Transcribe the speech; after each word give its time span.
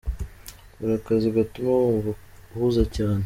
Kora 0.75 0.93
akazi 0.99 1.27
gatuma 1.37 1.69
wumva 1.81 2.09
uhuze 2.53 2.83
cyane. 2.95 3.19